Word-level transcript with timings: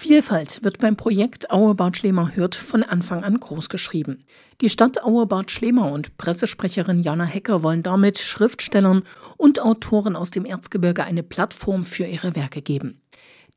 Vielfalt 0.00 0.62
wird 0.62 0.78
beim 0.78 0.96
Projekt 0.96 1.50
Auebad 1.50 1.96
Schlemer-Hürth 1.96 2.54
von 2.54 2.84
Anfang 2.84 3.24
an 3.24 3.40
großgeschrieben. 3.40 4.22
Die 4.60 4.70
Stadt 4.70 5.02
Auebad 5.02 5.50
Schlemer 5.50 5.90
und 5.90 6.16
Pressesprecherin 6.18 7.00
Jana 7.00 7.24
Hecker 7.24 7.64
wollen 7.64 7.82
damit 7.82 8.20
Schriftstellern 8.20 9.02
und 9.36 9.60
Autoren 9.60 10.14
aus 10.14 10.30
dem 10.30 10.44
Erzgebirge 10.44 11.02
eine 11.02 11.24
Plattform 11.24 11.84
für 11.84 12.04
ihre 12.04 12.36
Werke 12.36 12.62
geben. 12.62 13.00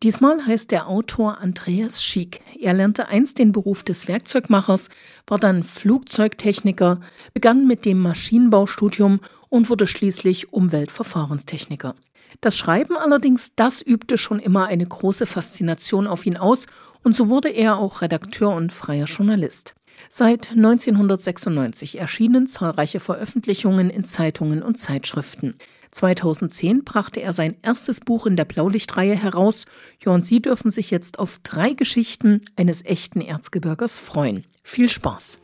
Diesmal 0.02 0.44
heißt 0.44 0.72
der 0.72 0.88
Autor 0.88 1.38
Andreas 1.38 2.04
Schick. 2.04 2.42
Er 2.60 2.74
lernte 2.74 3.08
einst 3.08 3.38
den 3.38 3.52
Beruf 3.52 3.84
des 3.84 4.08
Werkzeugmachers, 4.08 4.90
war 5.28 5.38
dann 5.38 5.62
Flugzeugtechniker, 5.62 7.02
begann 7.36 7.68
mit 7.68 7.86
dem 7.86 8.00
Maschinenbaustudium 8.00 9.20
und 9.50 9.70
wurde 9.70 9.86
schließlich 9.86 10.52
Umweltverfahrenstechniker. 10.52 11.94
Das 12.40 12.58
Schreiben 12.58 12.96
allerdings, 12.96 13.52
das 13.56 13.82
übte 13.82 14.18
schon 14.18 14.40
immer 14.40 14.68
eine 14.68 14.86
große 14.86 15.26
Faszination 15.26 16.08
auf 16.08 16.26
ihn 16.26 16.38
aus 16.38 16.68
und 17.04 17.16
so 17.16 17.30
wurde 17.30 17.50
er 17.50 17.78
auch 17.78 18.02
Redakteur 18.02 18.56
und 18.56 18.72
freier 18.72 19.06
Journalist. 19.06 19.76
Seit 20.10 20.52
1996 20.52 22.00
erschienen 22.00 22.48
zahlreiche 22.48 23.00
Veröffentlichungen 23.00 23.90
in 23.90 24.04
Zeitungen 24.04 24.64
und 24.64 24.78
Zeitschriften. 24.78 25.56
2010 25.92 26.84
brachte 26.84 27.22
er 27.22 27.34
sein 27.34 27.56
erstes 27.62 28.00
Buch 28.00 28.26
in 28.26 28.36
der 28.36 28.46
Blaulichtreihe 28.46 29.16
heraus. 29.16 29.66
Ja, 30.04 30.14
und 30.14 30.26
Sie 30.26 30.42
dürfen 30.42 30.72
sich 30.72 30.90
jetzt 30.90 31.20
auf 31.20 31.40
drei 31.44 31.74
Geschichten 31.74 32.40
eines 32.56 32.84
echten 32.86 33.22
Erzgebirgers 33.22 34.00
freuen. 34.00 34.46
Viel 34.64 34.90
Spaß! 34.90 35.40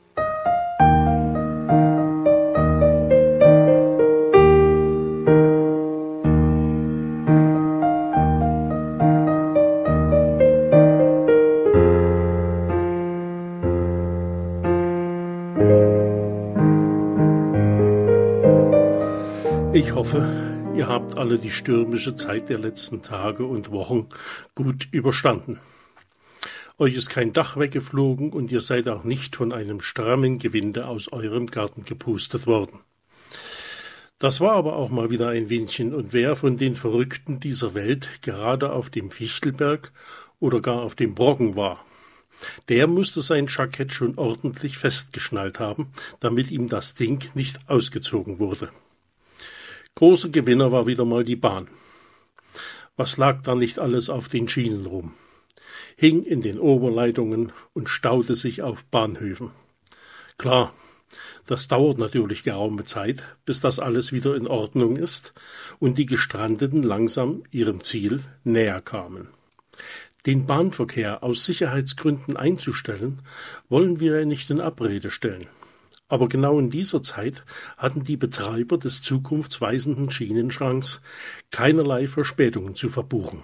Ich 19.73 19.93
hoffe, 19.93 20.25
ihr 20.75 20.87
habt 20.87 21.17
alle 21.17 21.37
die 21.37 21.51
stürmische 21.51 22.15
Zeit 22.15 22.49
der 22.49 22.57
letzten 22.57 23.01
Tage 23.01 23.45
und 23.45 23.69
Wochen 23.69 24.07
gut 24.55 24.87
überstanden. 24.91 25.59
Euch 26.77 26.95
ist 26.95 27.09
kein 27.09 27.33
Dach 27.33 27.57
weggeflogen 27.57 28.31
und 28.31 28.51
ihr 28.51 28.61
seid 28.61 28.87
auch 28.87 29.03
nicht 29.03 29.35
von 29.35 29.51
einem 29.51 29.81
strammen 29.81 30.39
Gewinde 30.39 30.87
aus 30.87 31.11
eurem 31.11 31.47
Garten 31.47 31.83
gepustet 31.83 32.47
worden. 32.47 32.79
Das 34.19 34.41
war 34.41 34.53
aber 34.53 34.77
auch 34.77 34.89
mal 34.89 35.09
wieder 35.09 35.29
ein 35.29 35.49
Windchen, 35.49 35.93
und 35.93 36.13
wer 36.13 36.35
von 36.35 36.57
den 36.57 36.75
Verrückten 36.75 37.39
dieser 37.39 37.75
Welt 37.75 38.21
gerade 38.21 38.71
auf 38.71 38.89
dem 38.89 39.11
Fichtelberg 39.11 39.91
oder 40.39 40.61
gar 40.61 40.81
auf 40.81 40.95
dem 40.95 41.13
Brocken 41.13 41.55
war, 41.55 41.83
der 42.69 42.87
musste 42.87 43.21
sein 43.21 43.47
Jackett 43.47 43.93
schon 43.93 44.17
ordentlich 44.17 44.77
festgeschnallt 44.77 45.59
haben, 45.59 45.91
damit 46.19 46.51
ihm 46.51 46.67
das 46.67 46.95
Ding 46.95 47.29
nicht 47.35 47.69
ausgezogen 47.69 48.39
wurde. 48.39 48.69
Großer 49.97 50.29
Gewinner 50.29 50.71
war 50.71 50.85
wieder 50.85 51.05
mal 51.05 51.23
die 51.23 51.35
Bahn. 51.35 51.69
Was 52.97 53.17
lag 53.17 53.41
da 53.41 53.55
nicht 53.55 53.79
alles 53.79 54.11
auf 54.11 54.29
den 54.29 54.47
Schienen 54.47 54.85
rum? 54.85 55.13
Hing 55.95 56.21
in 56.21 56.41
den 56.41 56.59
Oberleitungen 56.59 57.51
und 57.73 57.89
staute 57.89 58.35
sich 58.35 58.61
auf 58.61 58.85
Bahnhöfen. 58.85 59.49
Klar, 60.37 60.71
das 61.47 61.67
dauert 61.67 61.97
natürlich 61.97 62.43
geraume 62.43 62.83
Zeit, 62.83 63.23
bis 63.43 63.59
das 63.59 63.79
alles 63.79 64.11
wieder 64.11 64.35
in 64.35 64.45
Ordnung 64.45 64.97
ist 64.97 65.33
und 65.79 65.97
die 65.97 66.05
Gestrandeten 66.05 66.83
langsam 66.83 67.41
ihrem 67.49 67.81
Ziel 67.81 68.21
näher 68.43 68.81
kamen. 68.81 69.29
Den 70.27 70.45
Bahnverkehr 70.45 71.23
aus 71.23 71.43
Sicherheitsgründen 71.43 72.37
einzustellen, 72.37 73.23
wollen 73.67 73.99
wir 73.99 74.23
nicht 74.27 74.51
in 74.51 74.61
Abrede 74.61 75.09
stellen. 75.09 75.47
Aber 76.09 76.29
genau 76.29 76.57
in 76.59 76.69
dieser 76.69 77.03
Zeit 77.03 77.43
hatten 77.77 78.03
die 78.03 78.17
Betreiber 78.17 78.77
des 78.77 79.01
zukunftsweisenden 79.01 80.09
Schienenschranks 80.09 81.01
keinerlei 81.51 82.07
Verspätungen 82.07 82.75
zu 82.75 82.89
verbuchen. 82.89 83.43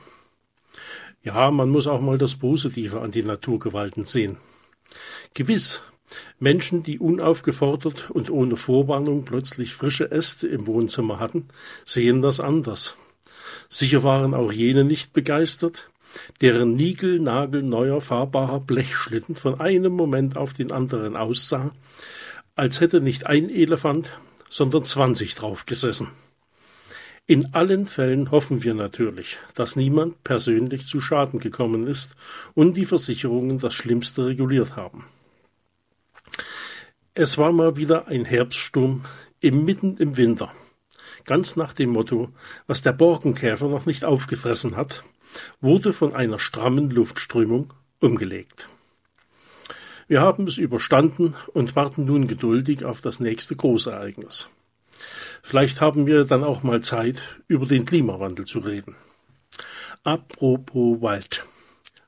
Ja, 1.24 1.52
man 1.52 1.70
muss 1.70 1.88
auch 1.88 2.02
mal 2.02 2.18
das 2.18 2.36
Positive 2.36 3.02
an 3.02 3.12
die 3.12 3.24
Naturgewalten 3.24 4.06
sehen. 4.06 4.38
Gewiss, 5.34 5.82
Menschen, 6.40 6.84
die 6.84 7.00
unaufgefordert 7.00 8.12
und 8.12 8.30
ohne 8.30 8.56
Vorwarnung 8.56 9.26
plötzlich 9.26 9.74
frische 9.74 10.12
Äste 10.12 10.48
im 10.48 10.68
Wohnzimmer 10.68 11.20
hatten, 11.20 11.48
sehen 11.86 12.22
das 12.22 12.40
anders. 12.40 12.96
Sicher 13.70 14.04
waren 14.04 14.34
auch 14.34 14.52
jene 14.52 14.84
nicht 14.84 15.14
begeistert, 15.14 15.90
deren 16.42 16.76
niegelnagelneuer 16.76 18.02
fahrbarer 18.02 18.60
Blechschlitten 18.60 19.36
von 19.36 19.60
einem 19.60 19.94
Moment 19.94 20.38
auf 20.38 20.54
den 20.54 20.72
anderen 20.72 21.16
aussah, 21.16 21.72
als 22.56 22.81
hätte 22.81 23.02
nicht 23.02 23.28
ein 23.28 23.50
Elefant, 23.50 24.12
sondern 24.50 24.84
zwanzig 24.84 25.36
drauf 25.36 25.66
gesessen. 25.66 26.09
In 27.25 27.53
allen 27.53 27.86
Fällen 27.86 28.31
hoffen 28.31 28.64
wir 28.64 28.74
natürlich, 28.74 29.38
dass 29.56 29.78
niemand 29.78 30.24
persönlich 30.24 30.88
zu 30.88 31.00
Schaden 31.00 31.40
gekommen 31.40 31.88
ist 31.88 32.16
und 32.53 32.75
die 32.75 32.86
Versicherungen 32.86 33.59
das 33.59 33.74
Schlimmste 33.74 34.25
reguliert 34.25 34.75
haben. 34.75 35.06
Es 37.13 37.38
war 37.38 37.53
mal 37.53 37.78
wieder 37.78 38.08
ein 38.08 38.25
Herbststurm 38.25 39.06
mitten 39.42 39.97
im 39.97 40.18
Winter. 40.18 40.52
Ganz 41.25 41.56
nach 41.56 41.74
dem 41.74 41.92
Motto, 41.92 42.30
was 42.68 42.81
der 42.81 42.92
Borkenkäfer 42.92 43.68
noch 43.69 43.86
nicht 43.86 44.03
aufgefressen 44.03 44.75
hat, 44.75 45.03
wurde 45.62 45.94
von 45.94 46.13
einer 46.13 46.40
strammen 46.40 46.90
Luftströmung 46.90 47.74
umgelegt. 48.00 48.68
Wir 50.08 50.22
haben 50.22 50.47
es 50.47 50.58
überstanden 50.58 51.36
und 51.53 51.75
warten 51.75 52.06
nun 52.06 52.28
geduldig 52.28 52.86
auf 52.86 53.02
das 53.02 53.19
nächste 53.19 53.56
Großereignis. 53.56 54.50
Vielleicht 55.41 55.81
haben 55.81 56.06
wir 56.06 56.24
dann 56.24 56.44
auch 56.44 56.64
mal 56.64 56.81
Zeit, 56.81 57.22
über 57.47 57.66
den 57.66 57.86
Klimawandel 57.86 58.46
zu 58.46 58.59
reden. 58.59 58.96
Apropos 60.03 61.02
Wald. 61.02 61.46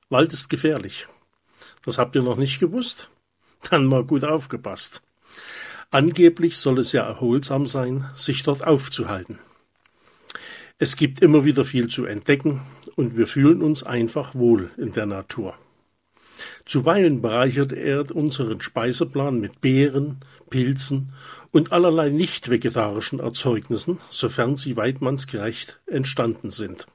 Wald 0.09 0.33
ist 0.33 0.49
gefährlich. 0.49 1.07
Das 1.83 1.97
habt 1.97 2.15
ihr 2.15 2.21
noch 2.21 2.37
nicht 2.37 2.59
gewusst? 2.59 3.09
Dann 3.69 3.85
mal 3.85 4.03
gut 4.03 4.23
aufgepasst. 4.23 5.01
Angeblich 5.91 6.57
soll 6.57 6.79
es 6.79 6.91
ja 6.91 7.03
erholsam 7.05 7.65
sein, 7.67 8.09
sich 8.15 8.43
dort 8.43 8.65
aufzuhalten. 8.65 9.39
Es 10.77 10.97
gibt 10.97 11.21
immer 11.21 11.45
wieder 11.45 11.63
viel 11.63 11.87
zu 11.87 12.05
entdecken 12.05 12.61
und 12.95 13.15
wir 13.15 13.27
fühlen 13.27 13.61
uns 13.61 13.83
einfach 13.83 14.35
wohl 14.35 14.71
in 14.77 14.91
der 14.91 15.05
Natur. 15.05 15.55
Zuweilen 16.65 17.21
bereichert 17.21 17.73
er 17.73 18.13
unseren 18.15 18.59
Speiseplan 18.59 19.39
mit 19.39 19.61
Beeren, 19.61 20.17
Pilzen 20.49 21.13
und 21.51 21.71
allerlei 21.71 22.09
nicht 22.09 22.49
vegetarischen 22.49 23.19
Erzeugnissen, 23.19 23.99
sofern 24.09 24.55
sie 24.55 24.75
weidmannsgerecht 24.75 25.79
entstanden 25.85 26.49
sind. 26.49 26.87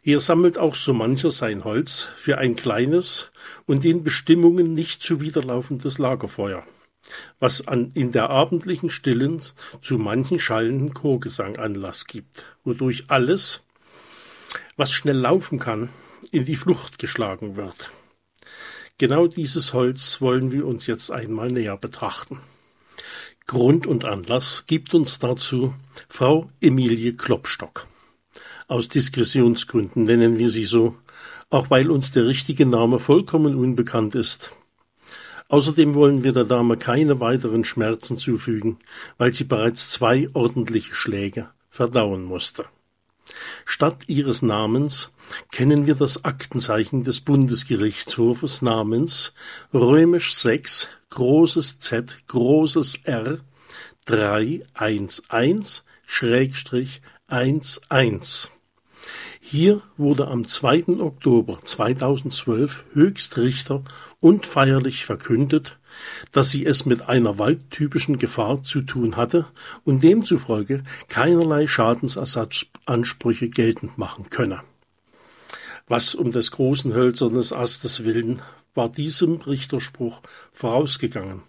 Hier 0.00 0.18
sammelt 0.18 0.58
auch 0.58 0.74
so 0.74 0.94
mancher 0.94 1.30
sein 1.30 1.62
Holz 1.62 2.08
für 2.16 2.38
ein 2.38 2.56
kleines 2.56 3.30
und 3.66 3.84
den 3.84 4.02
Bestimmungen 4.02 4.72
nicht 4.72 5.02
zuwiderlaufendes 5.02 5.98
Lagerfeuer, 5.98 6.64
was 7.38 7.68
an, 7.68 7.90
in 7.94 8.12
der 8.12 8.30
abendlichen 8.30 8.90
Stillen 8.90 9.40
zu 9.80 9.98
manchen 9.98 10.40
schallenden 10.40 10.94
Chorgesang 10.94 11.56
Anlass 11.56 12.06
gibt, 12.06 12.46
wodurch 12.64 13.04
alles, 13.08 13.60
was 14.76 14.90
schnell 14.90 15.18
laufen 15.18 15.58
kann, 15.58 15.90
in 16.32 16.46
die 16.46 16.56
Flucht 16.56 16.98
geschlagen 16.98 17.56
wird. 17.56 17.92
Genau 19.02 19.26
dieses 19.26 19.72
Holz 19.72 20.20
wollen 20.20 20.52
wir 20.52 20.64
uns 20.64 20.86
jetzt 20.86 21.10
einmal 21.10 21.48
näher 21.48 21.76
betrachten. 21.76 22.38
Grund 23.48 23.84
und 23.84 24.04
Anlass 24.04 24.62
gibt 24.68 24.94
uns 24.94 25.18
dazu 25.18 25.74
Frau 26.08 26.48
Emilie 26.60 27.12
Klopstock. 27.14 27.88
Aus 28.68 28.86
Diskretionsgründen 28.86 30.04
nennen 30.04 30.38
wir 30.38 30.50
sie 30.50 30.66
so, 30.66 30.94
auch 31.50 31.68
weil 31.68 31.90
uns 31.90 32.12
der 32.12 32.28
richtige 32.28 32.64
Name 32.64 33.00
vollkommen 33.00 33.56
unbekannt 33.56 34.14
ist. 34.14 34.52
Außerdem 35.48 35.96
wollen 35.96 36.22
wir 36.22 36.30
der 36.30 36.44
Dame 36.44 36.76
keine 36.76 37.18
weiteren 37.18 37.64
Schmerzen 37.64 38.16
zufügen, 38.16 38.78
weil 39.18 39.34
sie 39.34 39.42
bereits 39.42 39.90
zwei 39.90 40.28
ordentliche 40.32 40.94
Schläge 40.94 41.48
verdauen 41.70 42.22
musste. 42.22 42.66
Statt 43.64 44.04
ihres 44.06 44.42
Namens 44.42 45.10
kennen 45.50 45.86
wir 45.86 45.94
das 45.94 46.24
Aktenzeichen 46.24 47.04
des 47.04 47.20
Bundesgerichtshofes 47.20 48.62
namens 48.62 49.32
römisch 49.72 50.34
6 50.34 50.88
großes 51.10 51.78
Z 51.78 52.16
großes 52.28 53.00
R 53.04 53.38
311 54.06 55.82
Schrägstrich 56.06 57.02
11. 57.28 58.50
Hier 59.40 59.82
wurde 59.96 60.28
am 60.28 60.44
2. 60.44 61.00
Oktober 61.00 61.58
2012 61.64 62.84
Höchstrichter 62.92 63.82
und 64.20 64.46
feierlich 64.46 65.04
verkündet, 65.04 65.78
dass 66.30 66.50
sie 66.50 66.64
es 66.64 66.86
mit 66.86 67.08
einer 67.08 67.38
waldtypischen 67.38 68.18
Gefahr 68.18 68.62
zu 68.62 68.82
tun 68.82 69.16
hatte 69.16 69.46
und 69.84 70.02
demzufolge 70.02 70.82
keinerlei 71.08 71.66
Schadensersatzansprüche 71.66 73.48
geltend 73.48 73.98
machen 73.98 74.30
könne. 74.30 74.62
Was 75.88 76.14
um 76.14 76.32
des 76.32 76.50
großen 76.52 76.94
hölzernen 76.94 77.52
Astes 77.52 78.04
willen 78.04 78.42
war 78.74 78.88
diesem 78.88 79.36
Richterspruch 79.36 80.22
vorausgegangen. 80.52 81.42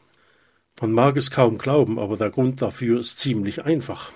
Man 0.81 0.91
mag 0.91 1.15
es 1.17 1.31
kaum 1.31 1.57
glauben, 1.57 1.99
aber 1.99 2.17
der 2.17 2.29
Grund 2.29 2.61
dafür 2.61 2.99
ist 2.99 3.19
ziemlich 3.19 3.63
einfach. 3.63 4.11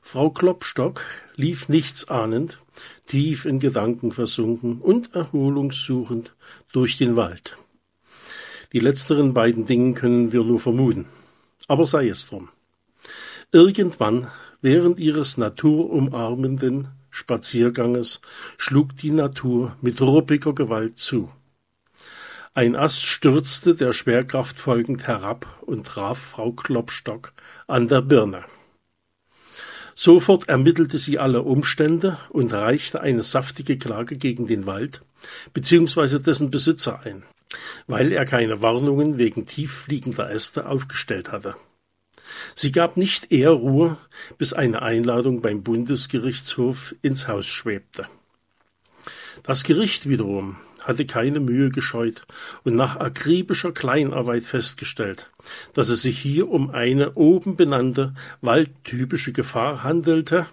Frau 0.00 0.30
Klopstock 0.30 1.02
lief 1.34 1.68
nichtsahnend, 1.68 2.58
tief 3.06 3.44
in 3.44 3.58
Gedanken 3.58 4.12
versunken 4.12 4.80
und 4.80 5.14
erholungssuchend 5.14 6.34
durch 6.72 6.96
den 6.96 7.16
Wald. 7.16 7.58
Die 8.72 8.80
letzteren 8.80 9.34
beiden 9.34 9.66
Dinge 9.66 9.94
können 9.94 10.32
wir 10.32 10.44
nur 10.44 10.60
vermuten. 10.60 11.06
Aber 11.66 11.86
sei 11.86 12.08
es 12.08 12.26
drum. 12.26 12.50
Irgendwann, 13.50 14.28
während 14.60 14.98
ihres 14.98 15.38
naturumarmenden 15.38 16.88
Spazierganges, 17.10 18.20
schlug 18.58 18.96
die 18.96 19.10
Natur 19.10 19.76
mit 19.80 20.00
ruppiger 20.00 20.54
Gewalt 20.54 20.98
zu. 20.98 21.30
Ein 22.52 22.76
Ast 22.76 23.04
stürzte 23.04 23.74
der 23.74 23.92
Schwerkraft 23.92 24.58
folgend 24.58 25.06
herab 25.06 25.46
und 25.62 25.86
traf 25.86 26.18
Frau 26.18 26.52
Klopstock 26.52 27.32
an 27.66 27.88
der 27.88 28.02
Birne. 28.02 28.44
Sofort 29.94 30.48
ermittelte 30.48 30.98
sie 30.98 31.18
alle 31.18 31.42
Umstände 31.42 32.18
und 32.30 32.52
reichte 32.52 33.00
eine 33.00 33.22
saftige 33.22 33.78
Klage 33.78 34.16
gegen 34.16 34.46
den 34.46 34.66
Wald 34.66 35.00
bzw. 35.54 36.18
dessen 36.18 36.50
Besitzer 36.50 37.00
ein, 37.04 37.24
weil 37.86 38.12
er 38.12 38.24
keine 38.24 38.60
Warnungen 38.62 39.18
wegen 39.18 39.46
tieffliegender 39.46 40.30
Äste 40.30 40.68
aufgestellt 40.68 41.32
hatte. 41.32 41.54
Sie 42.54 42.72
gab 42.72 42.96
nicht 42.96 43.32
eher 43.32 43.50
Ruhe, 43.50 43.96
bis 44.36 44.52
eine 44.52 44.82
Einladung 44.82 45.40
beim 45.40 45.62
Bundesgerichtshof 45.62 46.94
ins 47.02 47.28
Haus 47.28 47.46
schwebte. 47.46 48.06
Das 49.42 49.64
Gericht 49.64 50.08
wiederum 50.08 50.56
hatte 50.82 51.06
keine 51.06 51.40
Mühe 51.40 51.70
gescheut 51.70 52.22
und 52.64 52.74
nach 52.74 52.96
akribischer 52.96 53.72
Kleinarbeit 53.72 54.44
festgestellt, 54.44 55.30
dass 55.74 55.88
es 55.88 56.02
sich 56.02 56.18
hier 56.18 56.48
um 56.48 56.70
eine 56.70 57.14
oben 57.14 57.56
benannte 57.56 58.14
waldtypische 58.40 59.32
Gefahr 59.32 59.82
handelte, 59.82 60.46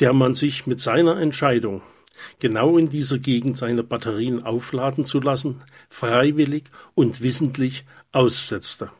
der 0.00 0.12
man 0.12 0.34
sich 0.34 0.66
mit 0.66 0.80
seiner 0.80 1.18
Entscheidung, 1.18 1.82
genau 2.38 2.78
in 2.78 2.88
dieser 2.88 3.18
Gegend 3.18 3.56
seine 3.56 3.82
Batterien 3.82 4.44
aufladen 4.44 5.04
zu 5.04 5.20
lassen, 5.20 5.62
freiwillig 5.88 6.64
und 6.94 7.22
wissentlich 7.22 7.84
aussetzte. 8.12 8.90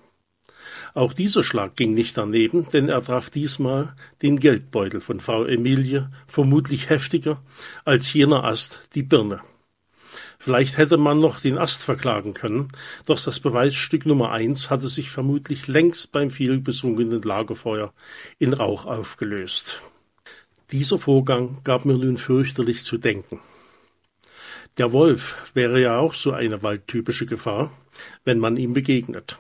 Auch 0.95 1.13
dieser 1.13 1.45
Schlag 1.45 1.77
ging 1.77 1.95
nicht 1.95 2.17
daneben, 2.17 2.69
denn 2.71 2.89
er 2.89 3.03
traf 3.03 3.29
diesmal 3.31 3.95
den 4.23 4.39
Geldbeutel 4.39 5.01
von 5.01 5.21
Frau 5.21 5.45
Emilie 5.45 6.11
vermutlich 6.27 6.89
heftiger 6.89 7.43
als 7.85 8.13
jener 8.13 8.45
Ast 8.45 8.81
die 8.95 9.03
Birne. 9.03 9.41
Vielleicht 10.39 10.79
hätte 10.79 10.97
man 10.97 11.19
noch 11.19 11.41
den 11.41 11.59
Ast 11.59 11.85
verklagen 11.85 12.33
können, 12.33 12.69
doch 13.07 13.23
das 13.23 13.41
Beweisstück 13.41 14.07
Nummer 14.07 14.33
eins 14.33 14.71
hatte 14.71 14.87
sich 14.87 15.11
vermutlich 15.11 15.67
längst 15.67 16.13
beim 16.13 16.31
vielbesungenen 16.31 17.23
Lagerfeuer 17.23 17.93
in 18.39 18.53
Rauch 18.53 18.87
aufgelöst. 18.87 19.81
Dieser 20.73 20.99
Vorgang 20.99 21.59
gab 21.63 21.85
mir 21.85 21.97
nun 21.97 22.17
fürchterlich 22.17 22.83
zu 22.83 22.99
denken. 22.99 23.41
Der 24.79 24.93
Wolf 24.93 25.51
wäre 25.55 25.81
ja 25.81 25.99
auch 25.99 26.15
so 26.15 26.33
eine 26.33 26.63
waldtypische 26.63 27.25
Gefahr, 27.25 27.73
wenn 28.25 28.39
man 28.39 28.57
ihm 28.57 28.75
begegnet. 28.75 29.39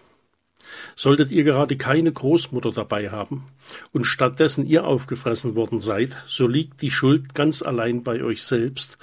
Solltet 0.95 1.33
ihr 1.33 1.45
gerade 1.45 1.77
keine 1.77 2.13
Großmutter 2.13 2.71
dabei 2.71 3.11
haben 3.11 3.45
und 3.93 4.05
stattdessen 4.05 4.67
ihr 4.67 4.87
aufgefressen 4.87 5.55
worden 5.55 5.81
seid, 5.81 6.17
so 6.27 6.47
liegt 6.47 6.81
die 6.81 6.91
Schuld 6.91 7.35
ganz 7.35 7.61
allein 7.63 8.03
bei 8.03 8.23
euch 8.23 8.45
selbst 8.45 8.99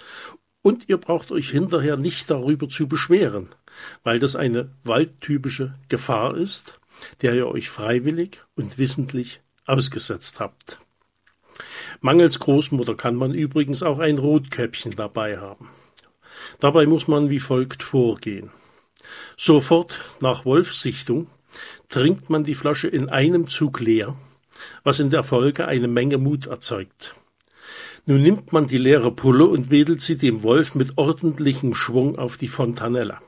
und 0.61 0.89
ihr 0.89 0.97
braucht 0.97 1.31
euch 1.31 1.49
hinterher 1.49 1.97
nicht 1.97 2.29
darüber 2.29 2.69
zu 2.69 2.87
beschweren, 2.87 3.49
weil 4.03 4.19
das 4.19 4.35
eine 4.35 4.71
waldtypische 4.83 5.75
Gefahr 5.89 6.35
ist, 6.35 6.79
der 7.21 7.35
ihr 7.35 7.47
euch 7.47 7.69
freiwillig 7.69 8.39
und 8.55 8.77
wissentlich 8.77 9.41
ausgesetzt 9.65 10.39
habt. 10.39 10.79
Mangels 12.01 12.39
Großmutter 12.39 12.95
kann 12.95 13.15
man 13.15 13.33
übrigens 13.33 13.83
auch 13.83 13.99
ein 13.99 14.17
Rotkäppchen 14.17 14.95
dabei 14.95 15.37
haben. 15.37 15.69
Dabei 16.59 16.85
muss 16.85 17.07
man 17.07 17.29
wie 17.29 17.39
folgt 17.39 17.83
vorgehen. 17.83 18.51
Sofort 19.37 19.99
nach 20.19 20.45
Wolfssichtung 20.45 21.27
trinkt 21.89 22.29
man 22.29 22.43
die 22.43 22.55
Flasche 22.55 22.87
in 22.87 23.09
einem 23.09 23.47
Zug 23.47 23.79
leer, 23.79 24.15
was 24.83 24.99
in 24.99 25.09
der 25.09 25.23
Folge 25.23 25.67
eine 25.67 25.87
Menge 25.87 26.17
Mut 26.17 26.47
erzeugt. 26.47 27.15
Nun 28.05 28.21
nimmt 28.21 28.51
man 28.51 28.67
die 28.67 28.77
leere 28.77 29.11
Pulle 29.11 29.45
und 29.45 29.69
wedelt 29.69 30.01
sie 30.01 30.17
dem 30.17 30.43
Wolf 30.43 30.75
mit 30.75 30.97
ordentlichem 30.97 31.73
Schwung 31.73 32.17
auf 32.17 32.37
die 32.37 32.49
Fontanella. 32.49 33.21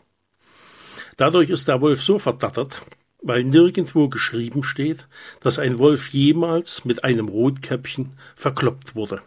Dadurch 1.17 1.50
ist 1.50 1.69
der 1.69 1.79
Wolf 1.79 2.01
so 2.01 2.19
verdattert, 2.19 2.81
weil 3.25 3.44
nirgendwo 3.44 4.07
geschrieben 4.07 4.63
steht, 4.63 5.07
dass 5.42 5.57
ein 5.57 5.80
Wolf 5.80 6.10
jemals 6.10 6.86
mit 6.86 7.04
einem 7.04 7.27
Rotkäppchen 7.27 8.13
verkloppt 8.36 8.95
wurde. 8.95 9.22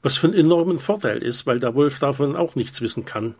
Was 0.00 0.16
von 0.16 0.32
enormen 0.32 0.78
Vorteil 0.78 1.22
ist, 1.22 1.46
weil 1.46 1.60
der 1.60 1.74
Wolf 1.74 1.98
davon 1.98 2.34
auch 2.34 2.54
nichts 2.54 2.80
wissen 2.80 3.04
kann. 3.04 3.34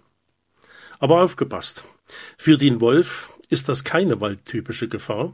Aber 0.99 1.23
aufgepasst. 1.23 1.83
Für 2.37 2.59
den 2.59 2.83
Wolf 2.83 3.33
ist 3.49 3.71
das 3.71 3.85
keine 3.85 4.21
waldtypische 4.21 4.89
Gefahr, 4.89 5.33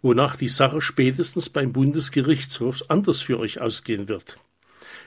wonach 0.00 0.36
die 0.36 0.48
Sache 0.48 0.80
spätestens 0.80 1.50
beim 1.50 1.72
Bundesgerichtshof 1.72 2.82
anders 2.88 3.20
für 3.20 3.40
euch 3.40 3.60
ausgehen 3.60 4.08
wird. 4.08 4.36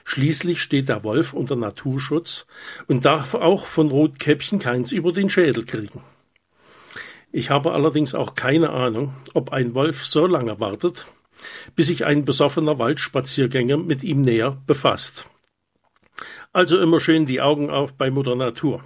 Schließlich 0.04 0.60
steht 0.60 0.90
der 0.90 1.02
Wolf 1.02 1.32
unter 1.32 1.56
Naturschutz 1.56 2.46
und 2.88 3.06
darf 3.06 3.34
auch 3.34 3.64
von 3.66 3.88
Rotkäppchen 3.88 4.58
keins 4.58 4.92
über 4.92 5.12
den 5.12 5.30
Schädel 5.30 5.64
kriegen. 5.64 6.02
Ich 7.30 7.50
habe 7.50 7.72
allerdings 7.72 8.14
auch 8.14 8.34
keine 8.34 8.70
Ahnung, 8.70 9.14
ob 9.34 9.52
ein 9.52 9.74
Wolf 9.74 10.04
so 10.04 10.26
lange 10.26 10.60
wartet, 10.60 11.04
bis 11.76 11.88
sich 11.88 12.06
ein 12.06 12.24
besoffener 12.24 12.78
Waldspaziergänger 12.78 13.76
mit 13.76 14.02
ihm 14.02 14.22
näher 14.22 14.56
befasst. 14.66 15.28
Also 16.52 16.80
immer 16.80 17.00
schön 17.00 17.26
die 17.26 17.40
Augen 17.40 17.70
auf 17.70 17.92
bei 17.92 18.10
Mutter 18.10 18.34
Natur. 18.34 18.82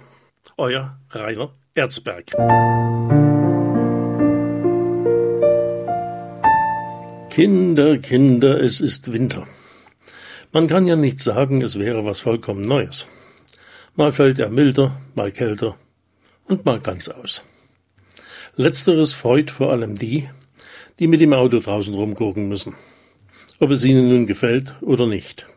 Euer 0.57 0.99
Rainer 1.11 1.53
Erzberg. 1.73 2.31
Kinder, 7.29 7.97
Kinder, 7.97 8.61
es 8.61 8.81
ist 8.81 9.11
Winter. 9.11 9.47
Man 10.51 10.67
kann 10.67 10.85
ja 10.85 10.95
nicht 10.95 11.19
sagen, 11.19 11.63
es 11.63 11.79
wäre 11.79 12.05
was 12.05 12.19
vollkommen 12.19 12.61
Neues. 12.61 13.07
Mal 13.95 14.11
fällt 14.11 14.37
er 14.37 14.49
milder, 14.49 14.99
mal 15.15 15.31
kälter 15.31 15.77
und 16.45 16.65
mal 16.65 16.79
ganz 16.79 17.07
aus. 17.07 17.43
Letzteres 18.55 19.13
freut 19.13 19.49
vor 19.49 19.71
allem 19.71 19.95
die, 19.95 20.29
die 20.99 21.07
mit 21.07 21.21
dem 21.21 21.33
Auto 21.33 21.59
draußen 21.59 21.95
rumgucken 21.95 22.47
müssen, 22.47 22.75
ob 23.59 23.71
es 23.71 23.83
ihnen 23.83 24.09
nun 24.09 24.27
gefällt 24.27 24.75
oder 24.81 25.07
nicht. 25.07 25.47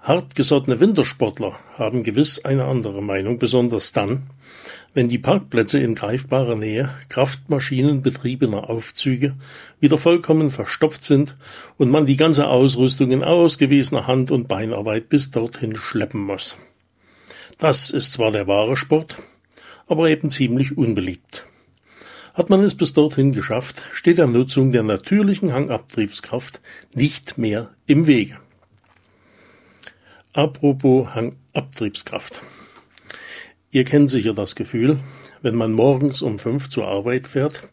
Hartgesottene 0.00 0.80
Wintersportler 0.80 1.58
haben 1.76 2.02
gewiss 2.02 2.46
eine 2.46 2.64
andere 2.64 3.02
Meinung, 3.02 3.38
besonders 3.38 3.92
dann, 3.92 4.22
wenn 4.94 5.10
die 5.10 5.18
Parkplätze 5.18 5.80
in 5.80 5.94
greifbarer 5.94 6.56
Nähe 6.56 6.94
kraftmaschinenbetriebener 7.10 8.70
Aufzüge 8.70 9.34
wieder 9.78 9.98
vollkommen 9.98 10.50
verstopft 10.50 11.04
sind 11.04 11.36
und 11.76 11.90
man 11.90 12.06
die 12.06 12.16
ganze 12.16 12.48
Ausrüstung 12.48 13.10
in 13.10 13.22
ausgewiesener 13.22 14.06
Hand- 14.06 14.30
und 14.30 14.48
Beinarbeit 14.48 15.10
bis 15.10 15.30
dorthin 15.30 15.76
schleppen 15.76 16.22
muss. 16.22 16.56
Das 17.58 17.90
ist 17.90 18.14
zwar 18.14 18.32
der 18.32 18.46
wahre 18.46 18.78
Sport, 18.78 19.16
aber 19.86 20.08
eben 20.08 20.30
ziemlich 20.30 20.78
unbeliebt. 20.78 21.44
Hat 22.34 22.48
man 22.48 22.62
es 22.62 22.74
bis 22.74 22.94
dorthin 22.94 23.32
geschafft, 23.32 23.82
steht 23.92 24.16
der 24.16 24.26
Nutzung 24.26 24.70
der 24.70 24.82
natürlichen 24.82 25.52
Hangabtriebskraft 25.52 26.60
nicht 26.94 27.36
mehr 27.36 27.70
im 27.86 28.06
Wege. 28.06 28.38
Apropos 30.32 31.08
Hangabtriebskraft. 31.14 32.40
Ihr 33.70 33.84
kennt 33.84 34.08
sicher 34.08 34.32
das 34.32 34.56
Gefühl, 34.56 34.98
wenn 35.42 35.54
man 35.54 35.72
morgens 35.72 36.22
um 36.22 36.38
fünf 36.38 36.70
zur 36.70 36.88
Arbeit 36.88 37.26
fährt 37.26 37.68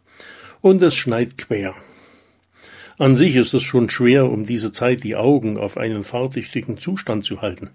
und 0.60 0.82
es 0.82 0.96
schneit 0.96 1.38
quer. 1.38 1.74
An 2.98 3.16
sich 3.16 3.38
ist 3.38 3.54
es 3.54 3.64
schon 3.64 3.90
schwer, 3.90 4.30
um 4.30 4.46
diese 4.46 4.74
Zeit 4.74 5.06
die 5.06 5.16
Augen 5.16 5.58
auf 5.58 5.78
einen 5.78 6.04
fahrtüchtigen 6.04 6.78
Zustand 6.78 7.24
zu 7.24 7.42
halten, 7.42 7.70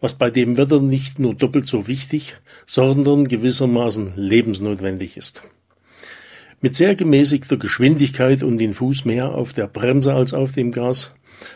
was 0.00 0.18
bei 0.18 0.30
dem 0.30 0.58
Wetter 0.58 0.80
nicht 0.80 1.18
nur 1.18 1.34
doppelt 1.34 1.66
so 1.66 1.88
wichtig, 1.88 2.36
sondern 2.66 3.26
gewissermaßen 3.26 4.12
lebensnotwendig 4.16 5.16
ist. 5.16 5.42
Mit 6.60 6.76
sehr 6.76 6.94
gemäßigter 6.94 7.56
Geschwindigkeit 7.56 8.42
und 8.42 8.58
den 8.58 8.72
Fuß 8.72 9.04
mehr 9.04 9.34
auf 9.34 9.52
der 9.52 9.66
Bremse 9.66 10.14
als 10.14 10.34
auf 10.34 10.52
dem 10.52 10.72
Gas 10.72 11.10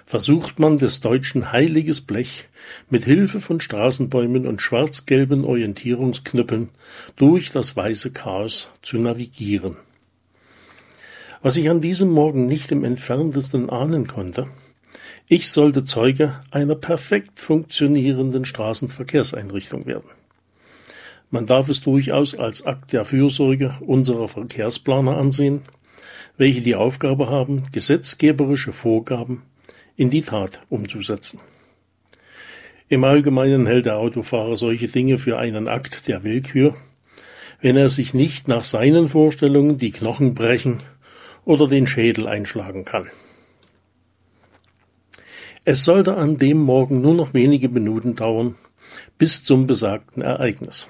versucht 0.07 0.59
man 0.59 0.79
des 0.79 1.01
Deutschen 1.01 1.53
heiliges 1.53 2.01
Blech 2.01 2.49
mit 2.89 3.05
Hilfe 3.05 3.41
von 3.41 3.61
Straßenbäumen 3.61 4.47
und 4.47 4.63
schwarz-gelben 4.63 5.45
Orientierungsknüppeln 5.45 6.71
durch 7.17 7.53
das 7.53 7.77
weiße 7.77 8.13
Chaos 8.13 8.71
zu 8.81 8.97
navigieren. 8.97 9.77
Was 11.43 11.59
ich 11.59 11.69
an 11.69 11.83
diesem 11.83 12.09
Morgen 12.09 12.47
nicht 12.47 12.73
im 12.73 12.83
entferntesten 12.83 13.69
ahnen 13.69 14.07
konnte, 14.07 14.47
Ich 15.27 15.51
sollte 15.51 15.87
Zeuge 15.87 16.39
einer 16.51 16.75
perfekt 16.75 17.39
funktionierenden 17.41 18.45
Straßenverkehrseinrichtung 18.45 19.87
werden. 19.87 20.11
Man 21.35 21.47
darf 21.47 21.69
es 21.69 21.81
durchaus 21.81 22.39
als 22.39 22.65
Akt 22.65 22.93
der 22.93 23.05
Fürsorge 23.05 23.75
unserer 23.81 24.29
Verkehrsplaner 24.29 25.17
ansehen, 25.17 25.63
welche 26.37 26.61
die 26.61 26.77
Aufgabe 26.77 27.29
haben, 27.29 27.65
gesetzgeberische 27.73 28.73
Vorgaben 28.73 29.43
in 29.97 30.11
die 30.11 30.23
Tat 30.23 30.61
umzusetzen. 30.69 31.41
Im 32.89 33.03
Allgemeinen 33.03 33.67
hält 33.67 33.87
der 33.87 33.99
Autofahrer 33.99 34.55
solche 34.55 34.87
Dinge 34.87 35.19
für 35.19 35.37
einen 35.37 35.67
Akt 35.67 36.07
der 36.07 36.23
Willkür, 36.23 36.77
wenn 37.61 37.77
er 37.77 37.89
sich 37.89 38.15
nicht 38.15 38.47
nach 38.47 38.63
seinen 38.63 39.09
Vorstellungen 39.09 39.77
die 39.77 39.91
Knochen 39.91 40.35
brechen 40.35 40.85
oder 41.45 41.67
den 41.67 41.89
Schädel 41.89 42.29
einschlagen 42.29 42.85
kann. 42.85 43.09
Es 45.65 45.83
sollte 45.83 46.17
an 46.17 46.39
dem 46.39 46.59
Morgen 46.59 47.01
nur 47.01 47.15
noch 47.15 47.35
wenige 47.35 47.71
Minuten 47.71 48.15
dauern 48.15 48.55
bis 49.19 49.43
zum 49.43 49.67
besagten 49.67 50.23
Ereignis. 50.23 50.87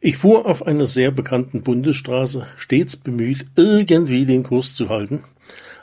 Ich 0.00 0.16
fuhr 0.16 0.46
auf 0.46 0.64
einer 0.64 0.86
sehr 0.86 1.10
bekannten 1.10 1.62
Bundesstraße, 1.62 2.46
stets 2.56 2.96
bemüht, 2.96 3.46
irgendwie 3.56 4.24
den 4.26 4.44
Kurs 4.44 4.74
zu 4.74 4.88
halten, 4.90 5.24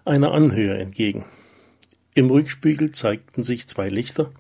einer 0.06 0.32
Anhöhe 0.32 0.78
entgegen. 0.78 1.26
Im 2.14 2.30
Rückspiegel 2.30 2.92
zeigten 2.92 3.44
sich 3.44 3.68
zwei 3.68 3.90
Lichter, 3.90 4.32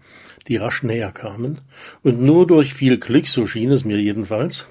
die 0.48 0.55
rasch 0.55 0.84
näher 0.84 1.12
kamen, 1.12 1.60
und 2.03 2.22
nur 2.22 2.48
durch 2.48 2.74
viel 2.74 2.98
Glück, 2.98 3.27
so 3.27 3.48
schien 3.48 3.70
es 3.72 3.84
mir 3.84 4.00
jedenfalls, 4.00 4.65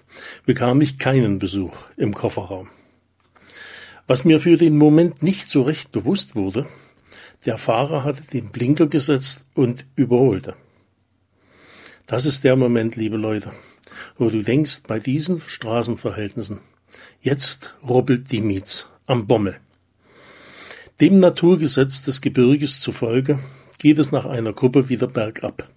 bekam 0.46 0.80
ich 0.80 0.99
keinen 0.99 1.38
Besuch 1.38 1.76
im 1.99 2.14
Kofferraum. 2.14 2.70
Was 4.06 4.25
mir 4.25 4.40
für 4.40 4.56
den 4.56 4.78
Moment 4.78 5.23
nicht 5.23 5.49
so 5.49 5.61
recht 5.61 5.92
bewusst 5.92 6.34
wurde, 6.34 6.66
der 7.44 7.58
Fahrer 7.58 8.04
hatte 8.04 8.23
den 8.23 8.50
Blinker 8.50 8.87
gesetzt 8.87 9.46
und 9.54 9.84
überholte. 9.96 10.54
Das 12.06 12.25
ist 12.25 12.44
der 12.44 12.56
Moment, 12.56 12.96
liebe 12.96 13.18
Leute, 13.18 13.52
wo 14.18 14.30
du 14.30 14.42
denkst, 14.42 14.82
bei 14.86 14.98
diesen 14.98 15.40
Straßenverhältnissen, 15.40 16.60
jetzt 17.20 17.74
rubbelt 17.86 18.32
die 18.32 18.40
Mietz 18.40 18.88
am 19.06 19.26
Bommel. 19.26 19.56
Dem 21.00 21.18
Naturgesetz 21.18 22.02
des 22.02 22.20
Gebirges 22.20 22.80
zufolge 22.80 23.38
geht 23.78 23.98
es 23.98 24.12
nach 24.12 24.26
einer 24.26 24.52
Kuppe 24.52 24.88
wieder 24.88 25.08
bergab. 25.08 25.68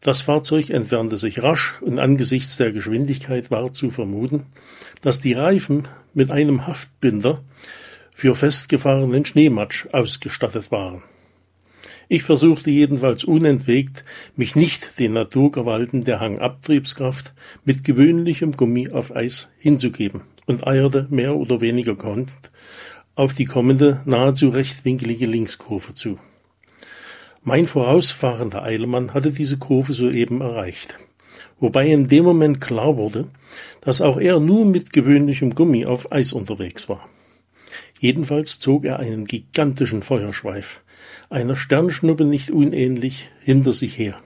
Das 0.00 0.22
Fahrzeug 0.22 0.70
entfernte 0.70 1.16
sich 1.16 1.42
rasch 1.42 1.74
und 1.80 1.98
angesichts 1.98 2.56
der 2.58 2.70
Geschwindigkeit 2.72 3.50
war 3.50 3.72
zu 3.72 3.90
vermuten, 3.90 4.46
dass 5.02 5.20
die 5.20 5.32
Reifen 5.32 5.88
mit 6.14 6.30
einem 6.30 6.66
Haftbinder 6.66 7.40
für 8.12 8.34
festgefahrenen 8.34 9.24
Schneematsch 9.24 9.86
ausgestattet 9.92 10.70
waren. 10.70 11.02
Ich 12.08 12.22
versuchte 12.22 12.70
jedenfalls 12.70 13.24
unentwegt, 13.24 14.04
mich 14.36 14.54
nicht 14.54 14.98
den 14.98 15.12
Naturgewalten 15.12 16.04
der 16.04 16.20
Hangabtriebskraft 16.20 17.34
mit 17.64 17.84
gewöhnlichem 17.84 18.52
Gummi 18.52 18.90
auf 18.90 19.14
Eis 19.14 19.48
hinzugeben 19.58 20.22
und 20.46 20.66
eierte 20.66 21.08
mehr 21.10 21.36
oder 21.36 21.60
weniger 21.60 21.96
konnt 21.96 22.30
auf 23.16 23.32
die 23.32 23.46
kommende, 23.46 24.02
nahezu 24.04 24.50
rechtwinklige 24.50 25.26
Linkskurve 25.26 25.94
zu. 25.94 26.18
Mein 27.42 27.66
vorausfahrender 27.66 28.62
Eilemann 28.62 29.14
hatte 29.14 29.32
diese 29.32 29.56
Kurve 29.56 29.94
soeben 29.94 30.42
erreicht, 30.42 30.98
wobei 31.58 31.88
in 31.88 32.08
dem 32.08 32.24
Moment 32.24 32.60
klar 32.60 32.98
wurde, 32.98 33.28
dass 33.80 34.02
auch 34.02 34.18
er 34.18 34.38
nur 34.38 34.66
mit 34.66 34.92
gewöhnlichem 34.92 35.54
Gummi 35.54 35.86
auf 35.86 36.12
Eis 36.12 36.34
unterwegs 36.34 36.88
war. 36.88 37.08
Jedenfalls 38.00 38.58
zog 38.58 38.84
er 38.84 38.98
einen 38.98 39.24
gigantischen 39.24 40.02
Feuerschweif, 40.02 40.82
einer 41.30 41.56
Sternschnuppe 41.56 42.24
nicht 42.24 42.50
unähnlich, 42.50 43.30
hinter 43.40 43.72
sich 43.72 43.98
her. 43.98 44.16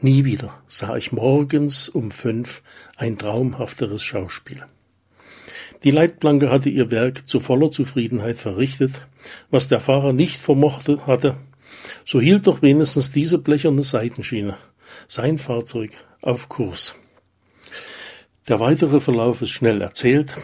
Nie 0.00 0.24
wieder 0.24 0.62
sah 0.66 0.96
ich 0.96 1.12
morgens 1.12 1.88
um 1.88 2.10
fünf 2.10 2.62
ein 2.96 3.18
traumhafteres 3.18 4.02
Schauspiel. 4.02 4.64
Die 5.84 5.90
Leitplanke 5.90 6.50
hatte 6.50 6.68
ihr 6.68 6.90
Werk 6.90 7.28
zu 7.28 7.40
voller 7.40 7.70
Zufriedenheit 7.70 8.36
verrichtet, 8.36 9.06
was 9.50 9.68
der 9.68 9.80
Fahrer 9.80 10.12
nicht 10.12 10.36
vermochte 10.36 11.06
hatte, 11.06 11.36
so 12.04 12.20
hielt 12.20 12.46
doch 12.46 12.62
wenigstens 12.62 13.10
diese 13.10 13.38
blecherne 13.38 13.82
Seitenschiene 13.82 14.56
sein 15.06 15.38
Fahrzeug 15.38 15.92
auf 16.22 16.48
Kurs. 16.48 16.94
Der 18.48 18.60
weitere 18.60 19.00
Verlauf 19.00 19.42
ist 19.42 19.50
schnell 19.50 19.80
erzählt. 19.80 20.36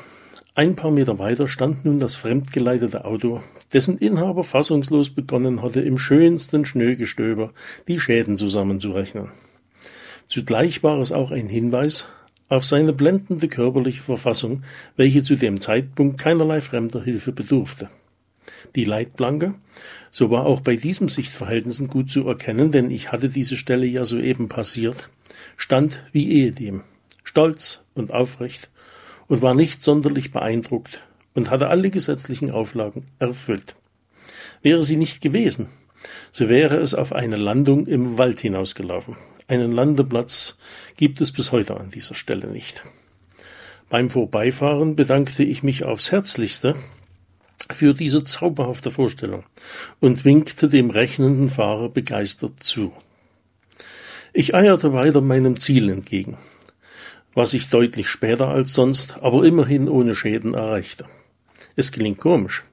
Ein 0.54 0.76
paar 0.76 0.90
Meter 0.90 1.18
weiter 1.18 1.48
stand 1.48 1.84
nun 1.84 1.98
das 1.98 2.16
fremdgeleitete 2.16 3.04
Auto, 3.04 3.42
dessen 3.74 3.98
Inhaber 3.98 4.44
fassungslos 4.44 5.10
begonnen 5.10 5.60
hatte, 5.62 5.80
im 5.80 5.98
schönsten 5.98 6.64
Schnögestöber 6.64 7.52
die 7.88 8.00
Schäden 8.00 8.36
zusammenzurechnen. 8.36 9.32
Zugleich 10.28 10.82
war 10.82 11.00
es 11.00 11.12
auch 11.12 11.32
ein 11.32 11.48
Hinweis 11.48 12.06
auf 12.48 12.64
seine 12.64 12.92
blendende 12.92 13.48
körperliche 13.48 14.02
Verfassung, 14.02 14.62
welche 14.96 15.22
zu 15.22 15.34
dem 15.36 15.60
Zeitpunkt 15.60 16.18
keinerlei 16.18 16.60
fremder 16.60 17.02
Hilfe 17.02 17.32
bedurfte. 17.32 17.90
Die 18.76 18.84
Leitplanke, 18.84 19.54
so 20.10 20.30
war 20.30 20.46
auch 20.46 20.60
bei 20.60 20.76
diesem 20.76 21.08
Sichtverhältnissen 21.08 21.88
gut 21.88 22.10
zu 22.10 22.26
erkennen, 22.28 22.70
denn 22.70 22.90
ich 22.90 23.12
hatte 23.12 23.28
diese 23.28 23.56
Stelle 23.56 23.86
ja 23.86 24.04
soeben 24.04 24.48
passiert, 24.48 25.10
stand 25.56 26.02
wie 26.12 26.30
ehedem, 26.30 26.82
stolz 27.24 27.82
und 27.94 28.12
aufrecht 28.12 28.70
und 29.26 29.42
war 29.42 29.54
nicht 29.54 29.82
sonderlich 29.82 30.30
beeindruckt 30.30 31.00
und 31.34 31.50
hatte 31.50 31.68
alle 31.68 31.90
gesetzlichen 31.90 32.50
Auflagen 32.50 33.06
erfüllt. 33.18 33.76
Wäre 34.62 34.82
sie 34.82 34.96
nicht 34.96 35.20
gewesen, 35.20 35.68
so 36.32 36.48
wäre 36.48 36.76
es 36.76 36.94
auf 36.94 37.12
eine 37.12 37.36
Landung 37.36 37.86
im 37.86 38.18
Wald 38.18 38.40
hinausgelaufen. 38.40 39.16
Einen 39.46 39.72
Landeplatz 39.72 40.56
gibt 40.96 41.20
es 41.20 41.32
bis 41.32 41.52
heute 41.52 41.76
an 41.76 41.90
dieser 41.90 42.14
Stelle 42.14 42.46
nicht. 42.46 42.82
Beim 43.90 44.10
Vorbeifahren 44.10 44.96
bedankte 44.96 45.42
ich 45.44 45.62
mich 45.62 45.84
aufs 45.84 46.10
Herzlichste 46.10 46.74
für 47.72 47.94
diese 47.94 48.24
zauberhafte 48.24 48.90
Vorstellung 48.90 49.44
und 50.00 50.24
winkte 50.24 50.68
dem 50.68 50.90
rechnenden 50.90 51.48
Fahrer 51.48 51.88
begeistert 51.88 52.62
zu. 52.62 52.92
Ich 54.32 54.54
eierte 54.54 54.92
weiter 54.92 55.20
meinem 55.20 55.60
Ziel 55.60 55.90
entgegen 55.90 56.38
was 57.34 57.52
ich 57.52 57.68
deutlich 57.68 58.08
später 58.08 58.48
als 58.48 58.74
sonst, 58.74 59.18
aber 59.20 59.44
immerhin 59.44 59.88
ohne 59.88 60.14
Schäden 60.14 60.54
erreichte. 60.54 61.04
Es 61.76 61.92
klingt 61.92 62.18
komisch, 62.18 62.64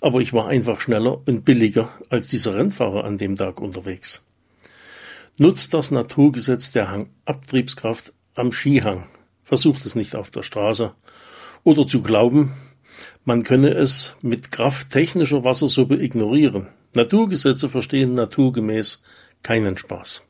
aber 0.00 0.20
ich 0.20 0.32
war 0.32 0.48
einfach 0.48 0.80
schneller 0.80 1.20
und 1.26 1.44
billiger 1.44 1.90
als 2.10 2.28
dieser 2.28 2.56
Rennfahrer 2.56 3.04
an 3.04 3.18
dem 3.18 3.36
Tag 3.36 3.60
unterwegs. 3.60 4.26
Nutzt 5.38 5.74
das 5.74 5.90
Naturgesetz 5.90 6.72
der 6.72 6.90
Hangabtriebskraft 6.90 8.12
am 8.34 8.52
Skihang, 8.52 9.04
versucht 9.44 9.84
es 9.86 9.94
nicht 9.94 10.16
auf 10.16 10.30
der 10.30 10.42
Straße, 10.42 10.92
oder 11.64 11.86
zu 11.86 12.02
glauben, 12.02 12.52
man 13.24 13.44
könne 13.44 13.70
es 13.70 14.14
mit 14.20 14.50
Kraft 14.50 14.90
technischer 14.90 15.44
Wassersuppe 15.44 16.02
ignorieren. 16.02 16.66
Naturgesetze 16.94 17.68
verstehen 17.68 18.14
naturgemäß 18.14 19.02
keinen 19.42 19.78
Spaß. 19.78 20.24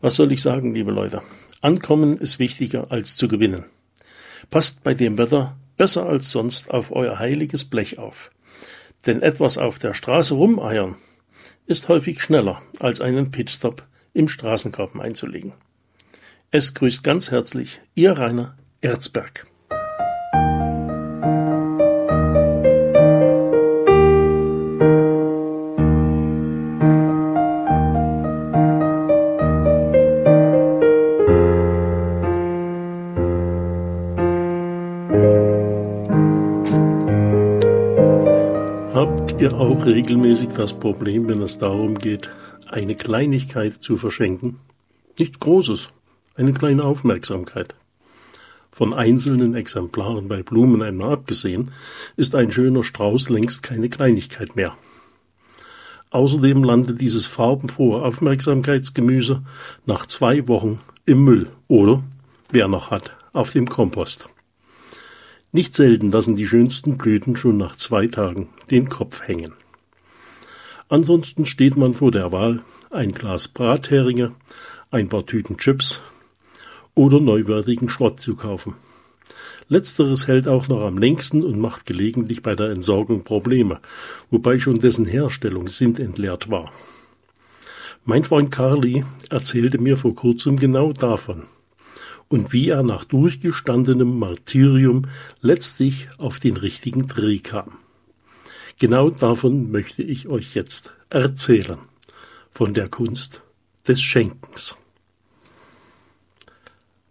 Was 0.00 0.16
soll 0.16 0.32
ich 0.32 0.42
sagen, 0.42 0.74
liebe 0.74 0.92
Leute? 0.92 1.22
Ankommen 1.60 2.16
ist 2.16 2.38
wichtiger 2.38 2.90
als 2.90 3.16
zu 3.16 3.28
gewinnen. 3.28 3.64
Passt 4.50 4.82
bei 4.82 4.94
dem 4.94 5.18
Wetter 5.18 5.56
besser 5.80 6.04
als 6.04 6.30
sonst 6.30 6.74
auf 6.74 6.92
euer 6.92 7.18
heiliges 7.18 7.64
Blech 7.64 7.98
auf. 7.98 8.30
Denn 9.06 9.22
etwas 9.22 9.56
auf 9.56 9.78
der 9.78 9.94
Straße 9.94 10.34
rumeiern 10.34 10.96
ist 11.64 11.88
häufig 11.88 12.20
schneller 12.22 12.60
als 12.80 13.00
einen 13.00 13.30
Pitstop 13.30 13.86
im 14.12 14.28
Straßengraben 14.28 15.00
einzulegen. 15.00 15.54
Es 16.50 16.74
grüßt 16.74 17.02
ganz 17.02 17.30
herzlich 17.30 17.80
Ihr 17.94 18.12
Rainer 18.12 18.58
Erzberg. 18.82 19.46
Ihr 39.40 39.54
auch 39.54 39.86
regelmäßig 39.86 40.50
das 40.56 40.72
Problem, 40.72 41.28
wenn 41.28 41.40
es 41.42 41.58
darum 41.58 41.96
geht, 41.96 42.28
eine 42.68 42.94
Kleinigkeit 42.94 43.74
zu 43.74 43.96
verschenken? 43.96 44.58
Nichts 45.18 45.38
Großes, 45.38 45.88
eine 46.34 46.52
kleine 46.52 46.84
Aufmerksamkeit. 46.84 47.74
Von 48.70 48.92
einzelnen 48.92 49.54
Exemplaren 49.54 50.28
bei 50.28 50.42
Blumen 50.42 50.82
einmal 50.82 51.12
abgesehen, 51.12 51.70
ist 52.16 52.34
ein 52.34 52.52
schöner 52.52 52.84
Strauß 52.84 53.30
längst 53.30 53.62
keine 53.62 53.88
Kleinigkeit 53.88 54.56
mehr. 54.56 54.76
Außerdem 56.10 56.62
landet 56.62 57.00
dieses 57.00 57.26
farbenfrohe 57.26 58.02
Aufmerksamkeitsgemüse 58.02 59.42
nach 59.86 60.06
zwei 60.06 60.46
Wochen 60.48 60.80
im 61.06 61.24
Müll 61.24 61.48
oder, 61.68 62.02
wer 62.50 62.68
noch 62.68 62.90
hat, 62.90 63.16
auf 63.32 63.52
dem 63.52 63.68
Kompost. 63.68 64.28
Nicht 65.52 65.74
selten 65.74 66.12
lassen 66.12 66.36
die 66.36 66.46
schönsten 66.46 66.96
Blüten 66.96 67.36
schon 67.36 67.56
nach 67.56 67.74
zwei 67.74 68.06
Tagen 68.06 68.48
den 68.70 68.88
Kopf 68.88 69.26
hängen. 69.26 69.52
Ansonsten 70.88 71.44
steht 71.44 71.76
man 71.76 71.94
vor 71.94 72.12
der 72.12 72.30
Wahl, 72.30 72.62
ein 72.90 73.12
Glas 73.12 73.48
Bratheringe, 73.48 74.32
ein 74.92 75.08
paar 75.08 75.26
Tüten 75.26 75.56
Chips 75.56 76.00
oder 76.94 77.20
neuwertigen 77.20 77.88
Schrott 77.88 78.20
zu 78.20 78.36
kaufen. 78.36 78.74
Letzteres 79.68 80.28
hält 80.28 80.46
auch 80.46 80.68
noch 80.68 80.82
am 80.82 80.98
längsten 80.98 81.44
und 81.44 81.58
macht 81.58 81.86
gelegentlich 81.86 82.42
bei 82.42 82.54
der 82.54 82.70
Entsorgung 82.70 83.24
Probleme, 83.24 83.80
wobei 84.30 84.58
schon 84.58 84.78
dessen 84.78 85.06
Herstellung 85.06 85.68
sintentleert 85.68 86.50
war. 86.50 86.72
Mein 88.04 88.24
Freund 88.24 88.50
Carly 88.52 89.04
erzählte 89.30 89.78
mir 89.78 89.96
vor 89.96 90.14
kurzem 90.14 90.56
genau 90.56 90.92
davon 90.92 91.42
und 92.30 92.52
wie 92.52 92.68
er 92.68 92.82
nach 92.82 93.04
durchgestandenem 93.04 94.18
Martyrium 94.18 95.06
letztlich 95.42 96.08
auf 96.16 96.38
den 96.38 96.56
richtigen 96.56 97.08
Dreh 97.08 97.40
kam. 97.40 97.72
Genau 98.78 99.10
davon 99.10 99.70
möchte 99.70 100.02
ich 100.02 100.28
euch 100.28 100.54
jetzt 100.54 100.92
erzählen, 101.10 101.78
von 102.52 102.72
der 102.72 102.88
Kunst 102.88 103.42
des 103.86 104.00
Schenkens. 104.00 104.76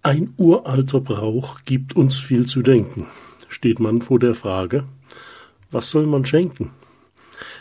Ein 0.01 0.33
uralter 0.37 1.01
Brauch 1.01 1.59
gibt 1.65 1.95
uns 1.95 2.17
viel 2.17 2.47
zu 2.47 2.61
denken. 2.61 3.05
Steht 3.49 3.79
man 3.79 4.01
vor 4.01 4.19
der 4.19 4.35
Frage, 4.35 4.85
was 5.69 5.91
soll 5.91 6.05
man 6.05 6.25
schenken? 6.25 6.71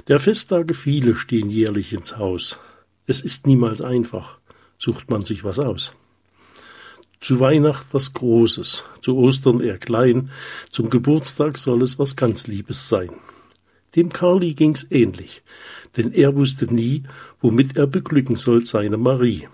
Der 0.06 0.20
Festtage 0.20 0.74
viele 0.74 1.16
stehen 1.16 1.50
jährlich 1.50 1.92
ins 1.92 2.16
Haus. 2.16 2.60
Es 3.06 3.20
ist 3.20 3.48
niemals 3.48 3.80
einfach, 3.80 4.38
sucht 4.78 5.10
man 5.10 5.22
sich 5.24 5.42
was 5.42 5.58
aus. 5.58 5.96
Zu 7.20 7.40
Weihnacht 7.40 7.88
was 7.92 8.14
Großes, 8.14 8.84
zu 9.02 9.16
Ostern 9.16 9.60
eher 9.60 9.78
klein, 9.78 10.30
zum 10.70 10.88
Geburtstag 10.88 11.58
soll 11.58 11.82
es 11.82 11.98
was 11.98 12.14
ganz 12.14 12.46
Liebes 12.46 12.88
sein. 12.88 13.10
Dem 13.96 14.10
Carly 14.10 14.54
ging's 14.54 14.86
ähnlich, 14.90 15.42
denn 15.96 16.12
er 16.12 16.36
wusste 16.36 16.72
nie, 16.72 17.02
womit 17.40 17.76
er 17.76 17.86
beglücken 17.86 18.36
soll 18.36 18.64
seine 18.64 18.98
Marie. 18.98 19.48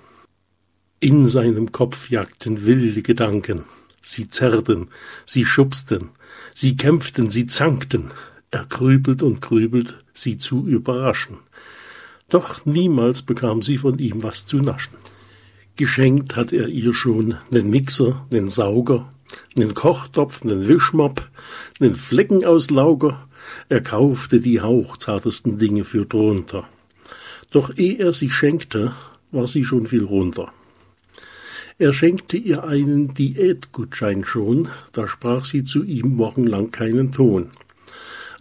In 1.01 1.27
seinem 1.27 1.73
Kopf 1.73 2.11
jagten 2.11 2.67
wilde 2.67 3.03
Gedanken. 3.03 3.65
Sie 4.03 4.29
zerrten, 4.29 4.89
sie 5.25 5.47
schubsten, 5.47 6.11
sie 6.55 6.77
kämpften, 6.77 7.31
sie 7.31 7.47
zankten. 7.47 8.11
Er 8.51 8.67
grübelt 8.67 9.23
und 9.23 9.41
grübelt, 9.41 10.05
sie 10.13 10.37
zu 10.37 10.67
überraschen. 10.67 11.39
Doch 12.29 12.65
niemals 12.67 13.23
bekam 13.23 13.63
sie 13.63 13.79
von 13.79 13.99
ihm 13.99 14.23
was 14.23 14.47
zu 14.47 14.59
naschen. 14.59 14.97
Geschenkt 15.77 16.37
hat 16.37 16.53
er 16.53 16.69
ihr 16.69 16.95
schon 16.95 17.35
nen 17.51 17.69
Mixer, 17.69 18.27
nen 18.33 18.49
Sauger, 18.49 19.13
nen 19.57 19.75
Kochtopf, 19.75 20.45
nen 20.45 20.69
Wischmopp, 20.69 21.29
nen 21.81 21.97
Fleckenauslauger. 21.97 23.27
Er 23.69 23.81
kaufte 23.81 24.41
die 24.41 24.61
hauchzartesten 24.61 25.59
Dinge 25.59 25.83
für 25.83 26.07
drunter. 26.07 26.69
Doch 27.51 27.77
eh 27.77 27.97
er 27.97 28.13
sie 28.13 28.31
schenkte, 28.31 28.93
war 29.33 29.49
sie 29.49 29.65
schon 29.65 29.87
viel 29.87 30.05
runter. 30.05 30.53
Er 31.77 31.93
schenkte 31.93 32.37
ihr 32.37 32.63
einen 32.63 33.13
Diätgutschein 33.13 34.25
schon, 34.25 34.69
da 34.93 35.09
sprach 35.09 35.45
sie 35.45 35.65
zu 35.65 35.83
ihm 35.83 36.19
wochenlang 36.19 36.71
keinen 36.71 37.11
Ton. 37.11 37.51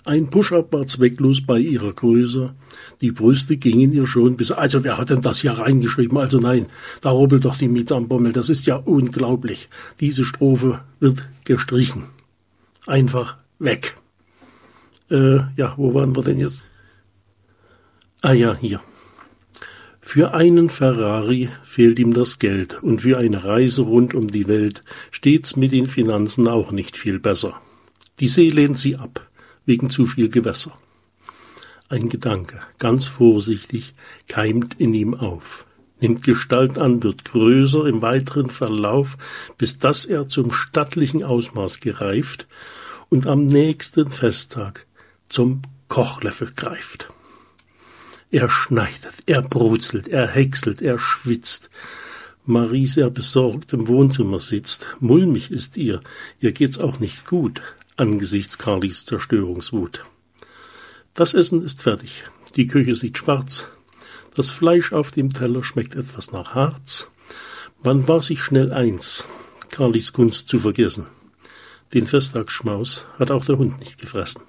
Ein 0.05 0.27
Push-up 0.27 0.73
war 0.73 0.85
zwecklos 0.85 1.41
bei 1.45 1.59
ihrer 1.59 1.93
Größe, 1.93 2.53
die 3.01 3.11
Brüste 3.11 3.57
gingen 3.57 3.91
ihr 3.93 4.05
schon 4.05 4.35
bis, 4.35 4.51
also 4.51 4.83
wer 4.83 4.97
hat 4.97 5.09
denn 5.09 5.21
das 5.21 5.39
hier 5.39 5.53
reingeschrieben? 5.53 6.17
Also 6.17 6.39
nein, 6.39 6.67
da 7.01 7.09
rubbelt 7.09 7.45
doch 7.45 7.57
die 7.57 7.67
Miets 7.69 7.91
am 7.91 8.07
Bommel, 8.07 8.33
das 8.33 8.49
ist 8.49 8.65
ja 8.65 8.75
unglaublich. 8.75 9.69
Diese 9.99 10.25
Strophe 10.25 10.81
wird 10.99 11.25
gestrichen. 11.45 12.03
Einfach 12.85 13.37
weg. 13.59 13.95
Äh, 15.09 15.37
ja, 15.55 15.73
wo 15.77 15.93
waren 15.93 16.15
wir 16.15 16.23
denn 16.23 16.39
jetzt? 16.39 16.65
Ah 18.21 18.33
ja, 18.33 18.55
hier. 18.55 18.81
Für 20.01 20.33
einen 20.33 20.69
Ferrari 20.69 21.49
fehlt 21.63 21.97
ihm 21.97 22.13
das 22.13 22.39
Geld 22.39 22.83
und 22.83 23.01
für 23.01 23.17
eine 23.17 23.45
Reise 23.45 23.83
rund 23.83 24.13
um 24.13 24.27
die 24.27 24.47
Welt 24.47 24.81
steht's 25.11 25.55
mit 25.55 25.71
den 25.71 25.85
Finanzen 25.85 26.47
auch 26.47 26.71
nicht 26.71 26.97
viel 26.97 27.19
besser. 27.19 27.61
Die 28.19 28.27
See 28.27 28.49
lehnt 28.49 28.77
sie 28.77 28.97
ab, 28.97 29.29
wegen 29.65 29.89
zu 29.89 30.05
viel 30.05 30.29
Gewässer. 30.29 30.77
Ein 31.89 32.09
Gedanke, 32.09 32.61
ganz 32.79 33.07
vorsichtig, 33.07 33.93
keimt 34.27 34.79
in 34.79 34.93
ihm 34.93 35.13
auf, 35.13 35.65
nimmt 35.99 36.23
Gestalt 36.23 36.79
an, 36.79 37.03
wird 37.03 37.25
größer 37.25 37.85
im 37.85 38.01
weiteren 38.01 38.49
Verlauf, 38.49 39.17
bis 39.57 39.77
dass 39.77 40.05
er 40.05 40.27
zum 40.27 40.51
stattlichen 40.51 41.23
Ausmaß 41.23 41.81
gereift 41.81 42.47
und 43.09 43.27
am 43.27 43.45
nächsten 43.45 44.09
Festtag 44.09 44.87
zum 45.29 45.61
Kochlöffel 45.87 46.51
greift. 46.55 47.09
Er 48.31 48.49
schneidet, 48.49 49.13
er 49.27 49.43
brutzelt, 49.43 50.07
er 50.07 50.27
häckselt, 50.27 50.81
er 50.81 50.97
schwitzt. 50.97 51.69
Marie 52.45 52.87
sehr 52.87 53.11
besorgt 53.11 53.71
im 53.73 53.87
Wohnzimmer 53.87 54.39
sitzt. 54.39 54.87
Mulmig 54.99 55.51
ist 55.51 55.77
ihr, 55.77 56.01
ihr 56.39 56.51
geht's 56.51 56.79
auch 56.79 56.99
nicht 56.99 57.27
gut 57.27 57.61
angesichts 57.97 58.57
Carlys 58.57 59.05
Zerstörungswut. 59.05 60.03
Das 61.13 61.33
Essen 61.33 61.63
ist 61.63 61.81
fertig. 61.81 62.25
Die 62.55 62.67
Küche 62.67 62.95
sieht 62.95 63.17
schwarz. 63.17 63.67
Das 64.35 64.51
Fleisch 64.51 64.93
auf 64.93 65.11
dem 65.11 65.31
Teller 65.31 65.63
schmeckt 65.63 65.95
etwas 65.95 66.31
nach 66.31 66.55
Harz. 66.55 67.09
Man 67.83 68.07
war 68.07 68.21
sich 68.21 68.41
schnell 68.41 68.71
eins, 68.71 69.25
Carlys 69.69 70.13
Kunst 70.13 70.47
zu 70.47 70.59
vergessen. 70.59 71.05
Den 71.93 72.07
Festtagsschmaus 72.07 73.05
hat 73.19 73.29
auch 73.29 73.45
der 73.45 73.57
Hund 73.57 73.79
nicht 73.79 73.99
gefressen. 73.99 74.41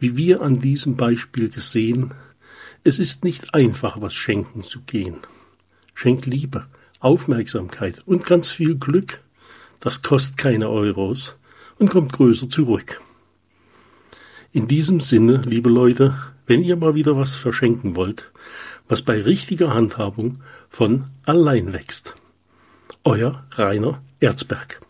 Wie 0.00 0.16
wir 0.16 0.40
an 0.40 0.54
diesem 0.54 0.96
Beispiel 0.96 1.48
gesehen, 1.48 2.14
es 2.82 2.98
ist 2.98 3.22
nicht 3.22 3.54
einfach, 3.54 4.00
was 4.00 4.14
schenken 4.14 4.62
zu 4.62 4.80
gehen. 4.80 5.18
Schenk 5.94 6.26
Liebe, 6.26 6.66
Aufmerksamkeit 6.98 8.02
und 8.06 8.24
ganz 8.24 8.50
viel 8.50 8.76
Glück. 8.76 9.20
Das 9.78 10.02
kostet 10.02 10.38
keine 10.38 10.70
Euros 10.70 11.36
und 11.80 11.90
kommt 11.90 12.12
größer 12.12 12.48
zurück. 12.48 13.00
In 14.52 14.68
diesem 14.68 15.00
Sinne, 15.00 15.42
liebe 15.44 15.70
Leute, 15.70 16.14
wenn 16.46 16.62
ihr 16.62 16.76
mal 16.76 16.94
wieder 16.94 17.16
was 17.16 17.36
verschenken 17.36 17.96
wollt, 17.96 18.30
was 18.88 19.02
bei 19.02 19.20
richtiger 19.20 19.74
Handhabung 19.74 20.40
von 20.68 21.06
allein 21.24 21.72
wächst. 21.72 22.14
Euer 23.04 23.44
Rainer 23.52 24.02
Erzberg. 24.20 24.80